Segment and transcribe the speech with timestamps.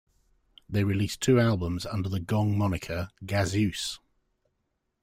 [0.67, 3.99] They released two albums under the Gong moniker, Gazeuse!